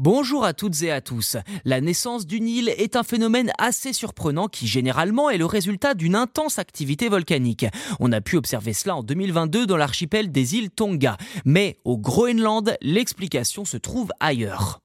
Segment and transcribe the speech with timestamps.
[0.00, 1.36] Bonjour à toutes et à tous.
[1.64, 6.14] La naissance d'une île est un phénomène assez surprenant qui généralement est le résultat d'une
[6.14, 7.66] intense activité volcanique.
[7.98, 11.16] On a pu observer cela en 2022 dans l'archipel des îles Tonga.
[11.44, 14.78] Mais au Groenland, l'explication se trouve ailleurs.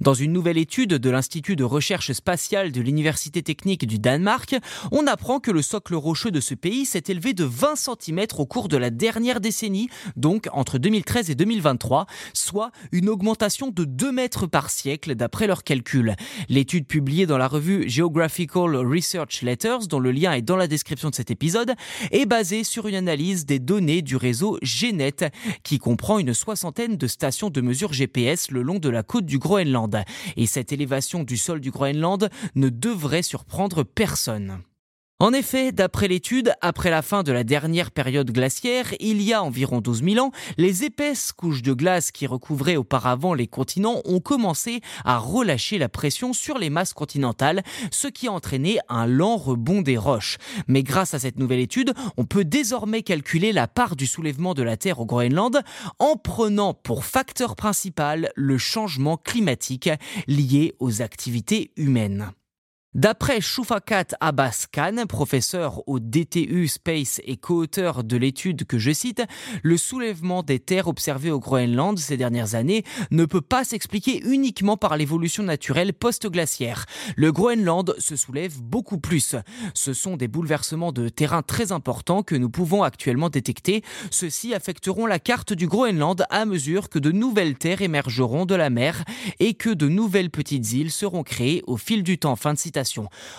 [0.00, 4.56] Dans une nouvelle étude de l'Institut de recherche spatiale de l'Université technique du Danemark,
[4.92, 8.46] on apprend que le socle rocheux de ce pays s'est élevé de 20 cm au
[8.46, 14.10] cours de la dernière décennie, donc entre 2013 et 2023, soit une augmentation de 2
[14.10, 16.16] mètres par siècle d'après leurs calculs.
[16.48, 21.10] L'étude publiée dans la revue Geographical Research Letters, dont le lien est dans la description
[21.10, 21.74] de cet épisode,
[22.10, 25.30] est basée sur une analyse des données du réseau GNET,
[25.62, 29.38] qui comprend une soixantaine de stations de mesure GPS le long de la côte du
[29.38, 29.89] Groenland.
[30.36, 34.62] Et cette élévation du sol du Groenland ne devrait surprendre personne.
[35.22, 39.42] En effet, d'après l'étude, après la fin de la dernière période glaciaire, il y a
[39.42, 44.20] environ 12 000 ans, les épaisses couches de glace qui recouvraient auparavant les continents ont
[44.20, 49.36] commencé à relâcher la pression sur les masses continentales, ce qui a entraîné un lent
[49.36, 50.38] rebond des roches.
[50.68, 54.62] Mais grâce à cette nouvelle étude, on peut désormais calculer la part du soulèvement de
[54.62, 55.60] la Terre au Groenland
[55.98, 59.90] en prenant pour facteur principal le changement climatique
[60.26, 62.32] lié aux activités humaines.
[62.94, 69.22] D'après Shufakat Abbas Khan, professeur au DTU Space et co-auteur de l'étude que je cite,
[69.62, 74.76] le soulèvement des terres observé au Groenland ces dernières années ne peut pas s'expliquer uniquement
[74.76, 76.86] par l'évolution naturelle post-glaciaire.
[77.14, 79.36] Le Groenland se soulève beaucoup plus.
[79.72, 83.84] Ce sont des bouleversements de terrain très importants que nous pouvons actuellement détecter.
[84.10, 88.68] Ceux-ci affecteront la carte du Groenland à mesure que de nouvelles terres émergeront de la
[88.68, 89.04] mer
[89.38, 92.34] et que de nouvelles petites îles seront créées au fil du temps.
[92.34, 92.79] Fin de citation.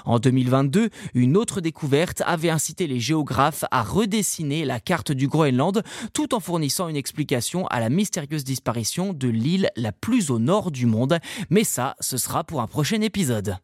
[0.06, 5.83] En 2022, une autre découverte avait incité les géographes à redessiner la carte du Groenland
[6.14, 10.72] tout en fournissant une explication à la mystérieuse disparition de l'île la plus au nord
[10.72, 11.20] du monde.
[11.50, 13.58] Mais ça, ce sera pour un prochain épisode.